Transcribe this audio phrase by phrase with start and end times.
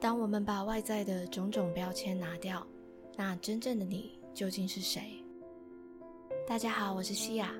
[0.00, 2.66] 当我们把外在的种种标签拿掉，
[3.18, 5.02] 那真正的你究竟是谁？
[6.48, 7.52] 大家好，我是西雅，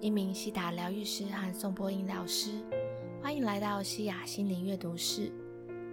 [0.00, 2.52] 一名西达疗愈师和颂波音疗师。
[3.20, 5.32] 欢迎来到西雅心灵阅读室，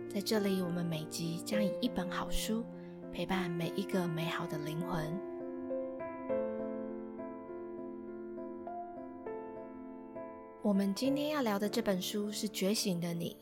[0.07, 2.63] 在这里，我们每集将以一本好书
[3.11, 5.19] 陪伴每一个美好的灵魂。
[10.61, 13.35] 我们今天要聊的这本书是《觉醒的你》。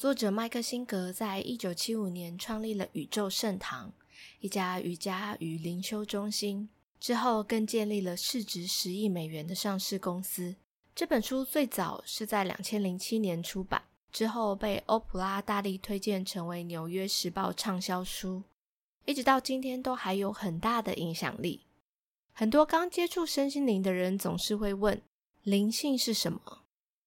[0.00, 3.92] 作者麦克辛格在一九七五年创立了宇宙圣堂，
[4.40, 6.70] 一家瑜伽与灵修中心。
[6.98, 10.56] 之后更建立了市值十亿美元的上市公司。
[10.94, 18.44] 这本书最早是在两千零七年出版，之后被欧普拉大力推荐，成为《纽约时报》畅销书，
[19.04, 21.66] 一直到今天都还有很大的影响力。
[22.32, 25.02] 很多刚接触身心灵的人总是会问：
[25.42, 26.62] 灵性是什么？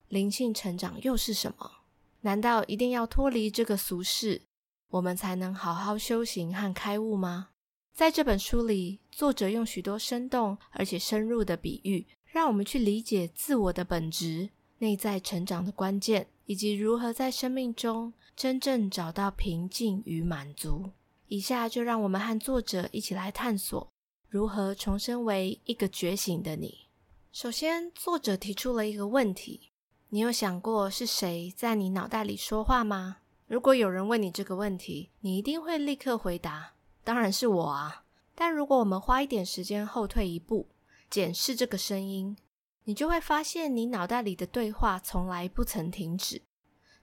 [0.10, 1.80] 灵性成长又是什么？
[2.24, 4.42] 难道一定要脱离这个俗世，
[4.90, 7.50] 我们才能好好修行和开悟吗？
[7.94, 20.92] 在这本书里，作者用许多生动而且深入的比喻，让我们去理解自我的本质、内在成长的关键，以及如何在生命中真正找到平静与满足。
[21.28, 23.88] 以下就让我们和作者一起来探索
[24.30, 26.88] 如何重生为一个觉醒的你。
[27.34, 29.73] 首先，作者提出了一个问题。
[30.14, 33.18] 你有想过是谁在你脑袋里说话吗？
[33.48, 38.04] 如果有人问你这个问题，你一定会立刻回答：“当然是我啊！”
[38.36, 40.68] 但如果我们花一点时间后退一步，
[41.10, 42.38] 检视这个声音，
[42.84, 46.44] 你就会发现，你脑袋里的对话从来不曾停止，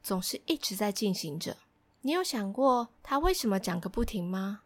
[0.00, 1.56] 总是一直在进行着。
[2.02, 4.60] 你有想过他为什么讲个不停吗？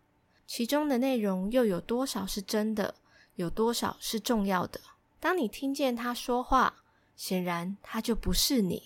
[0.47, 2.97] 其中的内容又有多少是真的，
[3.37, 4.79] 有多少是重要的？
[5.19, 6.84] 当你听见他说话。
[7.17, 8.83] 显然，他就不是你。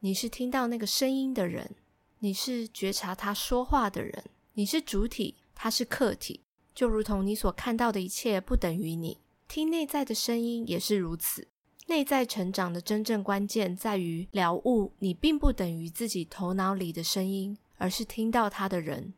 [0.00, 1.76] 你是听到那个声音的人，
[2.18, 6.42] 你是觉察他说话的人，你是主体，他是客体。
[6.74, 11.48] 就如同你所看到的一切不等于你，听内在的声音也是如此。
[11.86, 19.14] 内在成长的真正关键在于了悟，你并不等于自己头脑里的声音，而是听到他的人。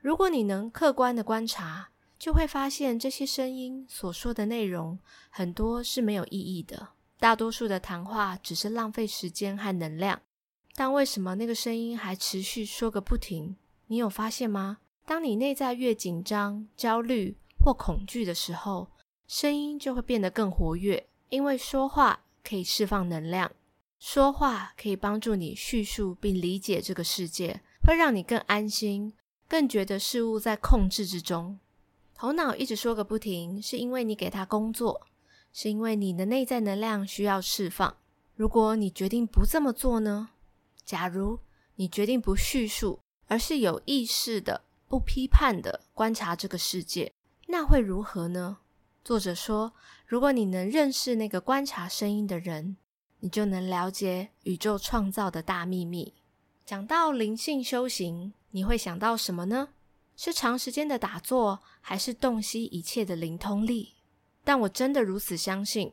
[0.00, 4.98] 如果你能客观的观察，就会发现这些声音所说的内容
[5.30, 6.88] 很多是没有意义的。
[7.18, 10.20] 大多数的谈话只是浪费时间和能量，
[10.74, 13.56] 但为什么那个声音还持续说个不停？
[13.86, 14.78] 你有发现吗？
[15.06, 18.90] 当你内在越紧张、焦虑或恐惧的时候，
[19.26, 21.08] 声音就会变得更活跃。
[21.28, 23.50] 因为说话可以释放能量，
[23.98, 29.12] 说话可以帮助你叙述并理解这个世界，会让你更安心，
[29.48, 31.58] 更觉得事物在控制之中。
[32.14, 35.06] 头脑一直说个不停，是因为你给他工作。
[35.58, 37.96] 是因为你的内在能量需要释放。
[38.34, 40.28] 如果你决定不这么做呢？
[40.84, 41.38] 假如
[41.76, 47.10] 你决定不叙述，而是有意识的、不批判的观察这个世界，
[47.46, 48.58] 那会如何呢？
[49.02, 49.72] 作者说，
[50.04, 52.76] 如果你能认识那个观察声音的人，
[53.20, 56.12] 你就能了解宇宙创造的大秘密。
[56.66, 59.70] 讲到灵性修行，你会想到什么呢？
[60.18, 63.94] 是长时间的打坐，还是洞悉一切的灵通力？
[64.46, 65.92] 但我真的如此相信，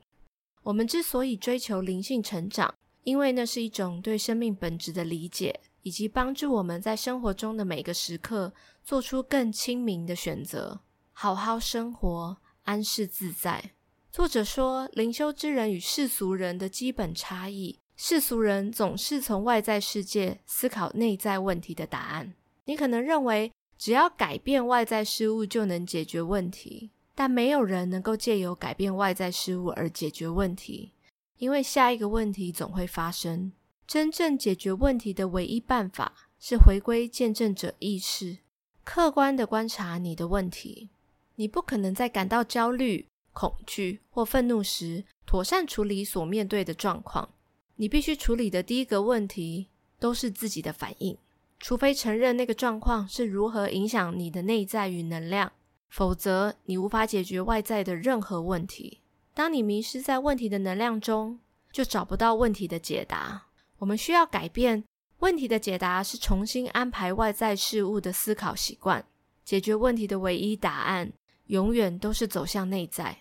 [0.62, 2.72] 我们之所以追求灵性成长，
[3.04, 8.54] 因为那是一种对生命本质的理解，以及帮助我们在生活中的每个时刻
[8.84, 10.82] 做出更清明的选择，
[11.14, 13.72] 好好生活，安适自在。
[14.12, 22.36] 作者说，灵修之人与世俗人的基本差异，世俗人总是从外在世界思考内在问题的答案。
[22.66, 26.92] 你可能认为，只要改变外在事物就能解决问题。
[27.16, 30.94] 但没有人能够借由改变外在事物而解决问题，
[31.38, 33.52] 因为下一个问题总会发生。
[33.86, 38.38] 真正解决问题的唯一办法是回归见证者意识，
[38.84, 40.90] 客观的观察你的问题。
[41.36, 47.30] 你不可能在感到焦虑、恐惧或愤怒时妥善处理所面对的状况。
[47.76, 49.68] 你必须处理的第一个问题
[50.00, 51.18] 都是自己的反应，
[51.60, 55.52] 除非承认那个状况是如何影响你的内在与能量。
[55.94, 59.02] 否则，你无法解决外在的任何问题。
[59.36, 61.40] 当你迷失在问题的能量中，
[61.72, 63.50] 就找不到问题的解答。
[63.78, 64.84] 我们需要改变
[65.20, 69.06] 问题的解答，是重新安排外在事物的思考习惯。
[69.46, 71.14] 解决问题的唯一答案，
[71.46, 73.20] 永远都是走向内在。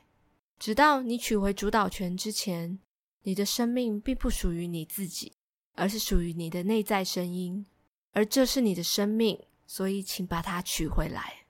[0.58, 2.78] 直到你取回主导权之前，
[3.24, 5.34] 你的生命并不属于你自己，
[5.74, 7.66] 而是属于你的内在声音。
[8.12, 11.41] 而这是你的生命，所以请把它取回来。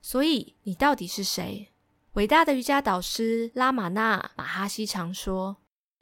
[0.00, 1.68] 所以，你到底是谁？
[2.14, 5.58] 伟大的瑜伽导师拉玛纳马哈希常说：“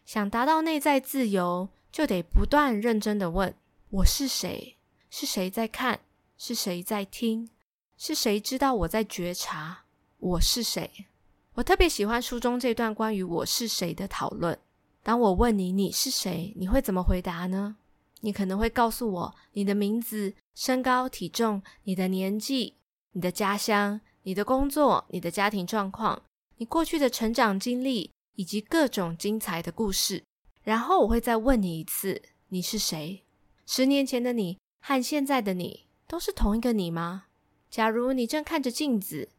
[0.06, 3.54] 想达到内在自由，就得不断认真的问：
[3.90, 4.76] 我是谁？
[5.10, 6.00] 是谁在看？
[6.38, 7.48] 是谁在听？
[7.96, 9.84] 是谁知道我在觉察？
[10.18, 11.06] 我是谁？
[11.54, 14.58] 我特别喜欢书中这段关于我是谁的讨论。
[15.02, 17.76] 当我问你你是谁，你会怎么回答呢？
[18.20, 22.74] 你可能会告诉我你的名字、身高、体重、你的年纪、
[23.16, 26.22] 你的家乡、你的工作、你的家庭状况、
[26.58, 30.22] 你过去的成长经历以及各种精彩的故事。
[30.62, 33.22] 然后我会再问你一次：你是谁？
[33.64, 37.24] 十年前的你和现在的你都是同一个你吗？
[37.70, 39.30] 假如你正看着镜子。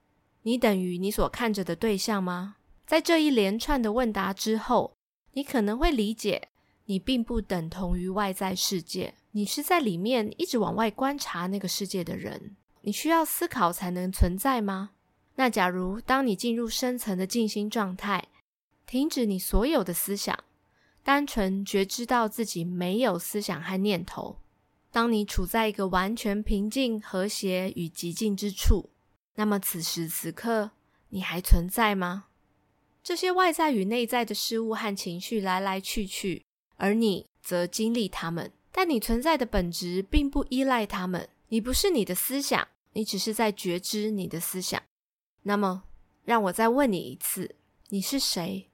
[0.42, 2.56] 你等于你所看着的对象吗？
[2.88, 4.96] 在这一连串的问答之后，
[5.34, 6.48] 你可能会理解，
[6.86, 12.56] 你并不等同于外在世界，你是在里面一直往外观察那个世界的人。
[12.88, 14.92] 你需要思考才能存在吗？
[15.36, 18.30] 那假如当你进入深层的静心状态，
[18.86, 20.42] 停止你所有的思想，
[21.04, 24.38] 单纯觉知到自己没有思想和念头，
[24.90, 28.90] 当你处在一个完全平静、和谐与寂静之处。
[29.36, 30.72] 那么此时此刻，
[31.10, 32.28] 你还存在吗？
[33.04, 36.46] 这些外在与内在的事物和情绪来来去去，
[36.78, 38.54] 而你则经历它们。
[38.72, 41.28] 但你存在的本质并不依赖它们。
[41.50, 44.82] 你不是你的思想，你只是在觉知你的思想。
[45.44, 45.84] 那么，
[46.26, 47.56] 让我再问你一次：
[47.90, 48.72] 你是谁？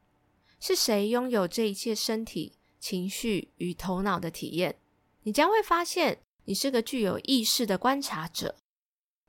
[0.61, 4.79] 是谁拥有这一切身体、情绪与头脑的体验？
[5.23, 8.55] 你将会发现，你是个具有意识的观察者。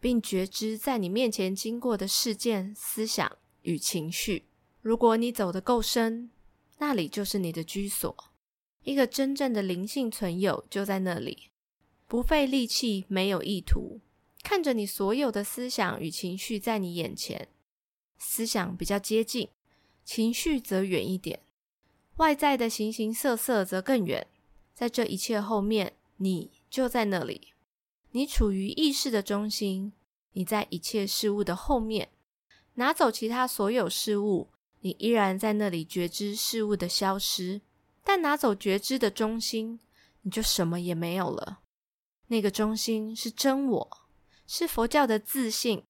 [0.01, 4.45] 并觉知在你面前经过的事件、思想与情绪。
[4.81, 6.31] 如果你走得够深，
[6.79, 8.15] 那里就是你的居所。
[8.85, 11.51] 一个真正的灵性存有就在那里，
[12.07, 14.01] 不费力气，没有意图，
[14.45, 17.49] 看着你所有的思想与情绪在你眼前。
[18.19, 19.49] 思想比较接近，
[20.05, 21.41] 情绪则远一点，
[22.17, 24.27] 外在的形形色色则更远。
[24.75, 27.55] 在这一切后面，你就在那里。
[28.11, 29.93] 你处于意识的中心，
[30.33, 32.11] 你在一切事物的后面，
[32.75, 34.51] 拿走其他所有事物，
[34.81, 37.63] 你依然在那里觉知事物的消失。
[38.05, 39.81] 但拿走觉知的中心，
[40.21, 41.61] 你就什么也没有了。
[42.27, 44.04] 那个中心是真我，
[44.47, 45.85] 是佛教的自信、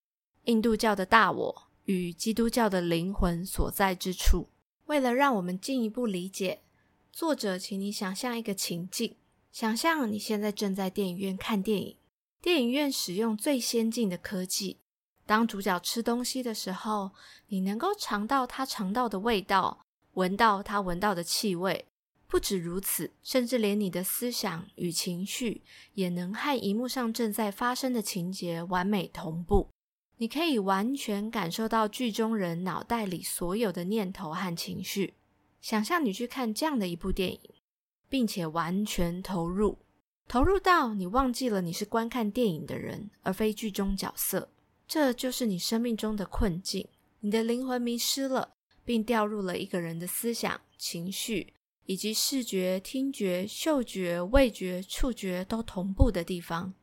[0.45, 4.49] 印度教的大我与基督教的灵魂所在之处。
[4.87, 6.63] 为了让我们进一步理解，
[7.11, 9.17] 作者请你想象一个情境：
[9.51, 11.97] 想象你现在正在电影院看电影。
[12.41, 14.79] 电影院使用最先进的科技。
[15.25, 17.13] 当主角吃东西的时候，
[17.47, 19.81] 你能够尝到他尝到的味道，
[20.13, 21.87] 闻到他闻到的气味。
[22.35, 29.69] 不止如此，甚至连你的思想与情绪也能和荧幕上正在发生的情节完美同步。
[30.17, 35.15] 你可以完全感受到剧中人脑袋里所有的念头和情绪。
[35.61, 37.41] 想象你去看这样的一部电影，
[38.09, 39.79] 并且完全投入。
[40.27, 44.51] 投入到你忘记了你是观看电影的人，而非剧中角色，
[44.89, 46.89] 这就是你生命中的困境。
[47.21, 48.55] 你的灵魂迷失了，
[48.85, 51.55] 并掉入了一个人的思想、情绪
[51.87, 56.75] 以及视觉、听觉、嗅觉、味觉、触觉都同步的地方。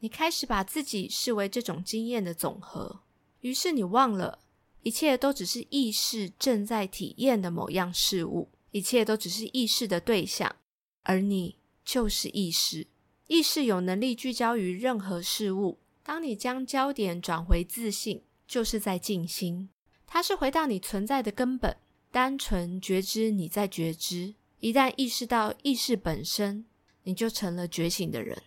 [0.00, 3.00] 你开始把自己视为这种经验的总和，
[3.40, 4.38] 于是你忘了
[4.82, 10.56] 一切都只是意识正在体验的某样事物，一切都只是意识的对象，
[11.02, 11.56] 而你。
[11.90, 12.86] 就是意识，
[13.28, 15.78] 意识有能力聚焦于任何事物。
[16.02, 19.70] 当你将焦点转回自信，就是在静心。
[20.06, 21.74] 它是回到你存在的根本，
[22.12, 24.34] 单纯觉知你在觉知。
[24.60, 26.64] 一旦意识到意识本身，
[27.04, 28.42] 你就成了觉醒的人。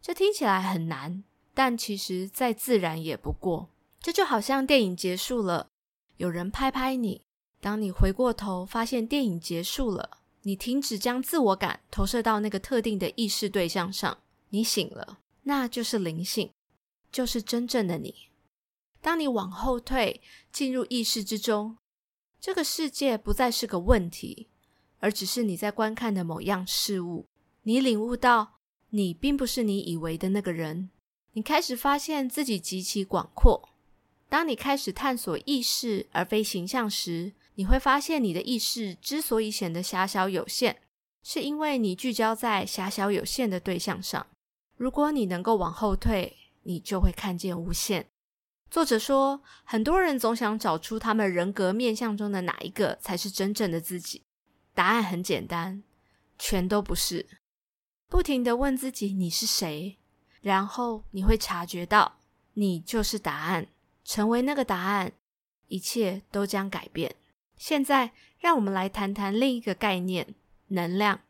[0.00, 3.70] 这听起来很难，但其实再自然也不过。
[4.00, 5.68] 这就好像电影结束了，
[6.18, 7.22] 有人拍拍你，
[7.60, 10.18] 当你回过头，发现电影结束了。
[10.42, 14.18] 你停止将自我感投射到那个特定的意识对象上，
[14.50, 16.52] 你醒了，那就是灵性，
[17.10, 18.14] 就是真正的你。
[19.00, 20.20] 当你往后退，
[20.52, 21.78] 进入意识之中，
[22.40, 24.48] 这个世界不再是个问题，
[25.00, 27.26] 而只是你在观看的某样事物。
[27.62, 28.58] 你领悟到，
[28.90, 30.90] 你并不是你以为的那个人。
[31.32, 33.68] 你开始发现自己极其广阔。
[34.28, 40.76] 当你开始探索意识而非形象时，你会发现，你的意识之所以显得狭小有限，
[41.22, 44.26] 是因为你聚焦在狭小有限的对象上。
[44.76, 48.06] 如果你能够往后退，你就会看见无限。
[48.68, 54.22] 作者说，很多人总想找出他们人格面相中的哪一个才是真正的自己。
[54.76, 55.82] 答案很简单，
[56.38, 57.26] 全都不是。
[58.10, 59.96] 不停的问自己你是谁，
[60.42, 62.18] 然后你会察觉到，
[62.52, 63.68] 你就是答案。
[64.04, 65.12] 成为那个答案，
[65.68, 67.16] 一切都将改变。
[67.56, 70.34] 现在，让我们来谈谈另一个概念——
[70.68, 71.20] 能量。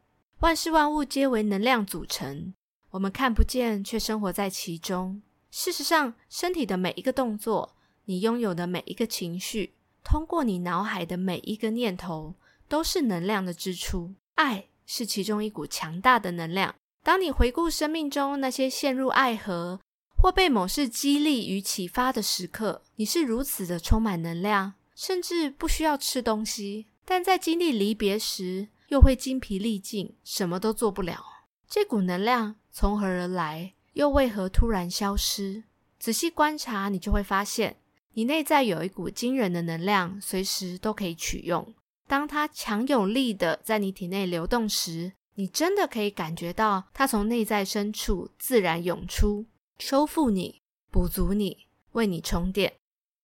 [0.40, 2.52] 万事万物皆为能量组成，
[2.90, 5.22] 我们看不见，却生活在其中。
[5.52, 7.76] 事实上，身体的每一个动作，
[8.06, 9.72] 你拥有的每一个情绪，
[10.02, 12.34] 通过你脑海的每一个念头，
[12.68, 14.14] 都是能量的支出。
[14.34, 16.74] 爱是其中一股强大的能量。
[17.02, 19.80] 当你回顾生命中那些陷入爱河
[20.16, 26.86] 或被某事激励与启发的时刻，你是如此的充满能量，甚至不需要吃东西。
[27.04, 31.24] 但在经历离别时，又会精疲力尽，什么都做不了。
[31.68, 33.74] 这股能量从何而来？
[33.92, 35.64] 又为何突然消失？
[35.98, 37.76] 仔细观察，你就会发现，
[38.12, 41.74] 你内在有一股惊人的能量，随时都可以取用。
[42.06, 49.46] 当它强有力的在你体内流动时，你真的可以感觉到它从内在深处自然涌出，
[49.78, 50.60] 修复你、
[50.90, 52.74] 补足你、为你充电。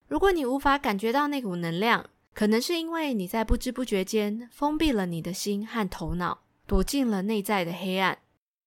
[0.09, 8.19] 如果你无法感觉到那股能量，可能是因为你在不知不觉间封闭了你的心和头脑，躲进了内在的黑暗。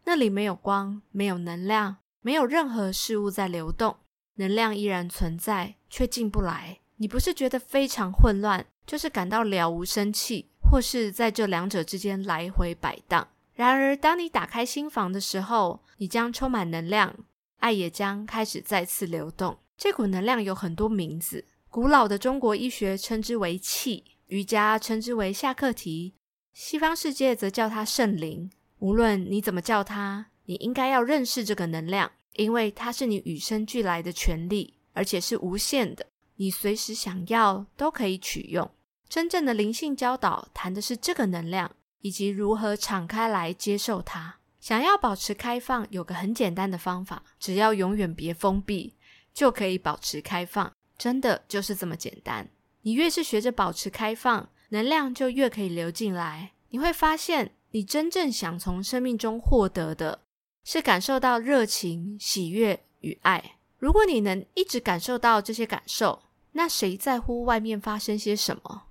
[0.06, 3.98] 那里没有光，没有能量，没有任何事物在流动，
[4.36, 6.80] 能量依然存在，却进不来。
[6.98, 13.28] 你不是觉得非常混乱，就是感到了无生气，或是在这两者之间来回摆荡。
[13.54, 17.16] 然而，当你打开心房的时候，你将充满能量，
[17.60, 19.58] 爱也将开始再次流动。
[19.78, 26.14] 这股能量有很多名字，古老的中国医学称之为气，瑜伽称之为下课题，
[26.54, 28.50] 西方世界则叫它圣灵。
[28.80, 36.06] 无论你怎么叫它，你应该要认识这个能量，因为它是你与生俱来的权利，而且是无限的。
[36.36, 38.70] 你随时想要都可以取用。
[39.08, 44.38] 真正的灵性教导谈的是这个能量，以及如何敞开来接受它。
[44.60, 48.94] 想要保持开放，有个很简单的方法，只要永远别封闭，
[49.34, 50.72] 就可以保持开放。
[50.98, 52.50] 真的就是这么简单。
[52.82, 56.52] 你越是学着保持开放，能量就越可以流进来。
[56.70, 57.52] 你会发现。
[57.72, 60.22] 你真正想从生命中获得的，
[60.64, 63.58] 是感受到热情、喜悦与爱。
[63.78, 66.24] 如果你能一直感受到这些感受，
[66.58, 68.88] 那谁在乎外面发生些什么？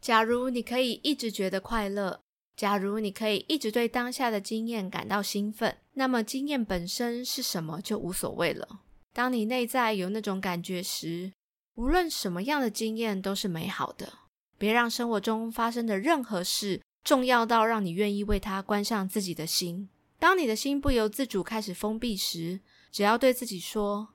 [0.00, 2.20] 假如你可以一直觉得快乐，
[2.56, 8.80] 假如你可以一直对当下的经验感到兴奋，那么经验本身是什么就无所谓了。
[9.12, 11.32] 当你内在有那种感觉时，
[11.76, 14.12] 无论什么样的经验都是美好的。
[14.58, 16.82] 别让生活中发生的任何事。
[17.04, 19.88] 重要到让你愿意为它关上自己的心。
[20.18, 22.58] 当你的心不由自主开始封闭时，
[22.90, 24.08] 只要对自己说：“，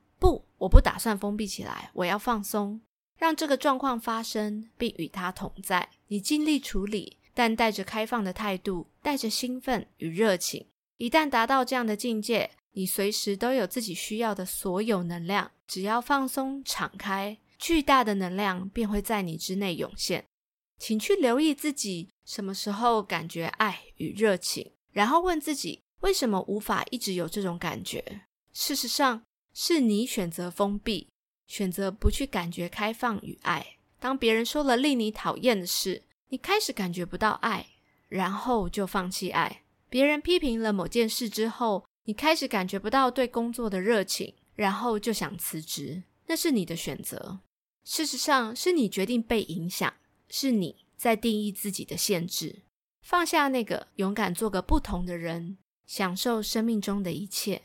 [0.62, 2.80] 我不打算封闭起来，我要放松，
[3.18, 10.68] 让这个状况发生，并与它同在。”你尽力处理，但带着开放的态度，带着兴奋与热情。
[10.98, 15.50] 一旦达到这样的境界，你随时都有自己需要的所有能量。
[15.66, 20.24] 只要放松、敞开，巨大的能量便会在你之内涌现。
[20.78, 28.22] 请去留意自己什么时候感觉爱与热情，然后问自己为什么无法一直有这种感觉。
[28.52, 29.22] 事实上，
[29.54, 31.08] 是你选择封闭，
[31.46, 33.76] 选择不去感觉开放与爱。
[33.98, 37.66] 当别人说了令你讨厌的事，你开始感觉不到爱，
[38.08, 39.62] 然后就放弃爱。
[39.88, 46.02] 别人批评了某件事之后，你开始感觉不到对工作的热情，然后就想辞职。
[46.26, 47.40] 那是你的选择。
[47.84, 49.92] 事实上，是你决定被影响。
[50.28, 52.62] 是你在定义自己的限制，
[53.02, 57.60] 放下那个，勇敢做个不同的人，享受生命中的一切。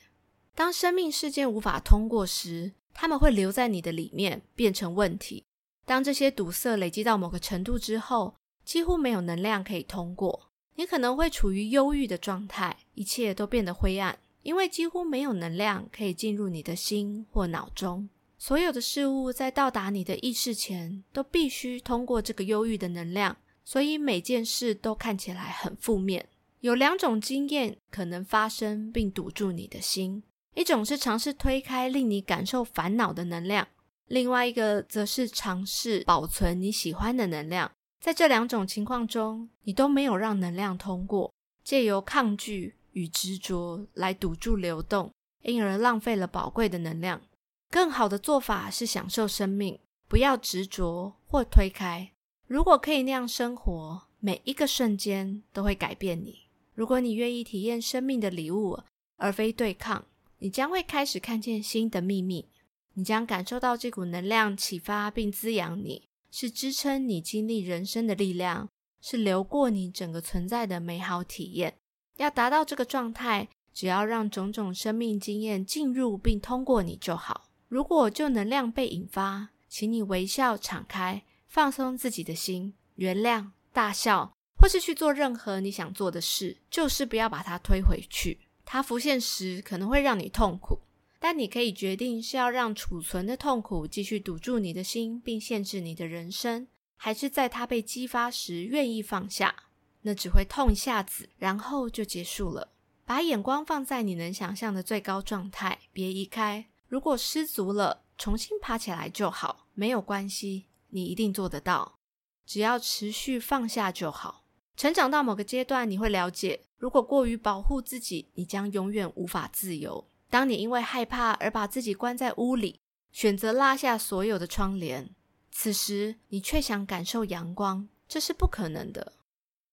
[0.57, 5.45] 当生命事件无法通过时，他们会留在你的里面，变成问题。
[5.85, 8.33] 当这些堵塞累积到某个程度之后，
[8.65, 18.09] 几乎没有能量可以通过，你可能会处于忧郁的状态，一切都变得灰暗，因为几乎没有能量可以进入你的心或脑中。
[18.39, 26.27] 所有的事物在到达你的意识前，都必须通过这个忧郁的能量，所以每件事都看起来很负面。
[26.61, 30.23] 有两种经验可能发生并堵住你的心：
[30.57, 33.67] 一种是尝试推开令你感受烦恼的能量，
[34.07, 37.71] 另外一个则是尝试保存你喜欢的能量。
[38.01, 41.31] 在这两种情况中，你都没有让能量通过，
[41.63, 45.11] 借由抗拒与执着来堵住流动，
[45.43, 47.21] 因而浪费了宝贵的能量。
[47.69, 52.11] 更好的做法是享受生命，不要执着或推开。
[52.47, 56.47] 如果可以那样生活，每一个瞬间都会改变你。
[56.73, 58.79] 如果你愿意体验生命的礼物，
[59.17, 60.03] 而非对抗，
[60.39, 62.47] 你将会开始看见新的秘密。
[62.93, 68.69] 你将感受到这股能量启发并滋养你，是支撑你经历人生的力量，
[69.01, 71.77] 是流过你整个存在的美好体验。
[72.17, 77.49] 要达到这个状态，只要让种种生命经验进入并通过你就好。
[77.67, 88.39] 如果就能量被引发，请你微笑、敞开、放松自己的心，原谅、大笑，或是去做任何你想做的事，就是不要把它推回去。
[88.69, 90.81] 它浮现时可能会让你痛苦，
[91.21, 99.55] 但你可以决定是要让储存的痛苦继续堵住你的心，并限制你的人生，还是在它被激发时愿意放下。
[100.01, 102.73] 那只会痛一下子，然后就结束了。
[103.05, 106.67] 把眼光放在你能想象的最高状态，别移开。
[106.89, 111.99] 如果失足了，重新爬起来就好，没有关系，你一定做得到。
[112.45, 114.43] 只要持续放下就好。
[114.75, 120.07] 成长到某个阶段，你会了解，如果过于保护自己，你将永远无法自由。
[120.29, 122.79] 当你因为害怕而把自己关在屋里，
[123.11, 125.09] 选择拉下所有的窗帘，
[125.51, 129.13] 此时你却想感受阳光，这是不可能的。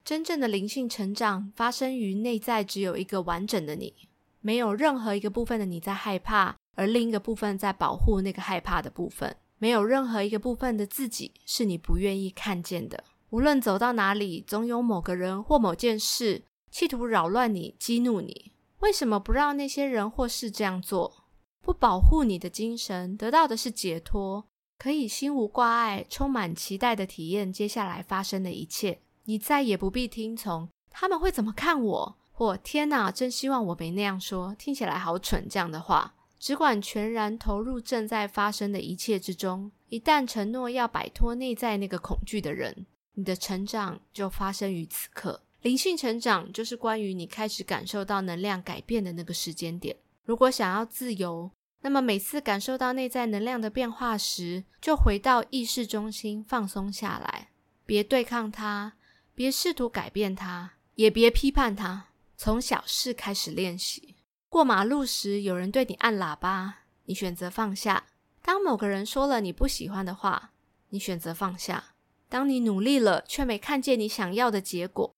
[0.05, 3.95] 真正的灵性成长发生于内在只有一个完整的你，
[4.41, 9.37] 没有任何一个部分的你在害怕，而另一个部分在保护那个害怕的部分。
[9.59, 13.03] 没有任何一个部分的自己是你不愿意看见的。
[13.31, 16.43] 无论走到哪里，总有某个人或某件事
[16.75, 18.51] 企图扰乱你、激怒你。
[18.81, 21.25] 为什么不让那些人或事这样做？
[21.63, 24.45] 不保护你的精神，得到的是解脱，
[24.77, 28.99] 可以心无挂碍、充满期待的体验接下来发生的一切。
[29.27, 36.17] 你再也不必听从他们会怎么看我，或天哪，真希望我没那样说，听起来好蠢这样的话。
[36.41, 39.71] 只管全然投入正在发生的一切之中。
[39.87, 42.87] 一旦承诺要摆脱内在那个恐惧的人。
[43.13, 45.44] 你的成长就发生于此刻。
[45.65, 49.97] 灵性成长就是关于你开始感受到能量改变的那个时间点。
[50.23, 57.49] 如果想要自由，那么每次感受到内在能量的变化时，就回到意识中心，放松下来，
[57.87, 58.93] 别对抗它，
[59.35, 62.09] 别试图改变它，也别批判它。
[62.37, 64.17] 从小事开始练习。
[64.51, 68.05] 过马路时有人对你按喇叭，你选择放下；
[68.43, 70.51] 当某个人说了你不喜欢的话，
[70.91, 71.95] 你选择放下。
[72.29, 75.15] 当你努力了，却没看见你想要的结果，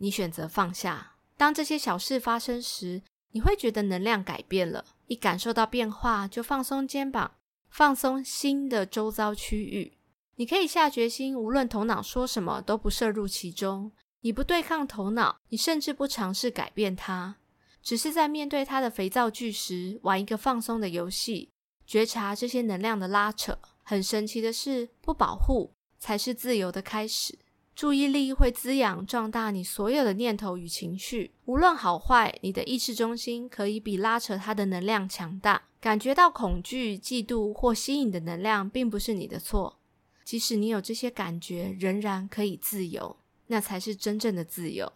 [0.00, 1.14] 你选择放下。
[1.36, 4.84] 当这些小事发生时，你会觉得能量改变了。
[5.06, 7.32] 一感受到变化，就放松肩膀，
[7.70, 9.98] 放松心的周遭区域。
[10.36, 13.92] 你可以下决心，无论头脑说什么，都不摄入其中。
[14.22, 17.36] 你不对抗头脑，你甚至不尝试改变它，
[17.82, 21.50] 只是在面对它的肥皂剧时，玩一个放松的游戏，
[21.86, 23.58] 觉察这些能量的拉扯。
[23.82, 25.74] 很神奇的是，不保护。
[26.02, 27.38] 才是自由的开始。
[27.80, 32.38] 注意力会滋养、壮大你所有的念头与情绪，无论好坏。
[32.42, 35.62] 你的意识中心可以比拉扯它的能量强大。
[35.80, 39.78] 感觉到恐惧、嫉妒或吸引的能量，并不是你的错。
[40.24, 43.16] 即使你有这些感觉，仍然可以自由，
[43.46, 44.92] 那才是真正的自由。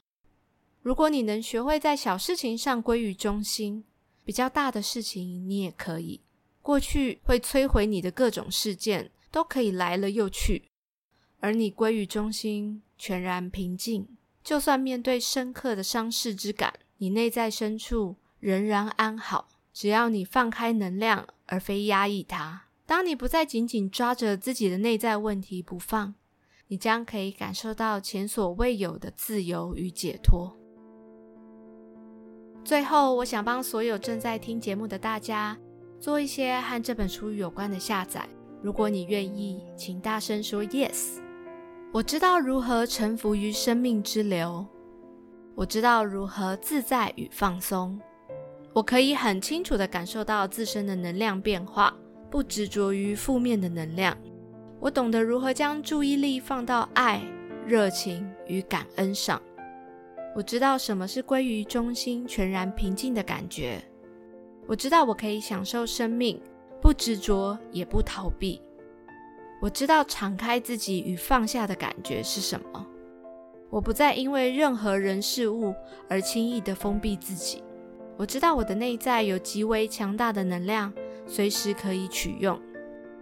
[0.82, 3.82] 如果你能学会在小事情上归于中心，
[4.26, 6.20] 比较大的事情你也可以。
[6.60, 10.64] 过去会摧毁你的各种事件，都可以来了又去。
[11.44, 14.08] 而你归于中心，全然平静。
[14.42, 19.48] 就算面对深刻的伤势之感，你内在深处仍然安好。
[19.70, 22.62] 只要你放开能量，而非压抑它。
[22.86, 26.14] 当你不再紧紧抓着自己的内在问题不放，
[26.68, 30.56] 你将可以感受到前所未有的自由与解脱。
[32.64, 35.58] 最后，我想帮所有正在听节目的大家
[36.00, 38.26] 做一些和这本书有关的下载。
[38.62, 41.22] 如果你愿意，请大声说 “yes”。
[41.94, 44.66] 我知道如何臣服于生命之流，
[45.54, 47.96] 我知道如何自在与放松。
[48.72, 51.96] 我可以很清楚地感受到自身的能量变化，
[52.28, 54.18] 不执着于负面的能量。
[54.80, 57.22] 我懂得如何将注意力放到爱、
[57.64, 59.40] 热情与感恩上。
[60.34, 63.80] 我知道什么是归于中心、全然平静的感觉。
[64.66, 66.42] 我知道我可以享受生命，
[66.82, 68.60] 不执着也不逃避。
[69.64, 72.86] 我知道敞开自己与放下的感觉是什么。
[73.70, 75.74] 我不再因为任何人事物
[76.06, 77.64] 而轻易的封闭自己。
[78.18, 80.92] 我知道我的内在有极为强大的能量，
[81.26, 82.60] 随时可以取用。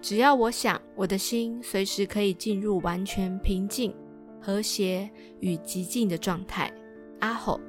[0.01, 3.95] 只要我想，我的心随时可以进入完全平静、
[4.41, 6.73] 和谐与极静的状态。
[7.21, 7.61] 阿吼！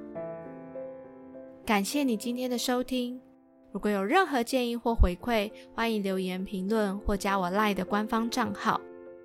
[1.64, 3.22] 感谢你今天的收听。
[3.74, 8.80] 如果有任何建议或回馈，欢迎留言评论或加我 LINE 的官方账号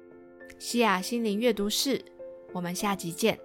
[0.58, 2.02] “西雅心灵阅读室”。
[2.54, 3.38] 我们下集见。